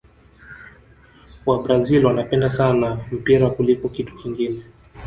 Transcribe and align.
wabrazil 1.45 2.05
wanapenda 2.05 2.51
sana 2.51 3.05
mpira 3.11 3.49
kuliko 3.49 3.89
kitu 3.89 4.15
kingine 4.17 4.63